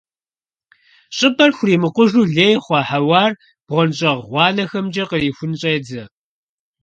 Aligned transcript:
ЩIыпIэр 1.17 1.51
хуримыкъужу 1.57 2.23
лей 2.35 2.55
хъуа 2.63 2.81
хьэуар 2.87 3.31
бгъуэнщIагъ 3.65 4.21
гъуанэхэмкIэ 4.29 5.03
кърихун 5.11 5.51
щIедзэ. 5.59 6.03